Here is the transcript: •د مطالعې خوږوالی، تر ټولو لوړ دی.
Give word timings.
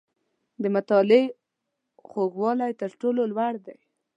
•د 0.61 0.63
مطالعې 0.75 1.23
خوږوالی، 2.07 2.71
تر 2.81 2.89
ټولو 3.01 3.21
لوړ 3.31 3.53
دی. 3.65 3.77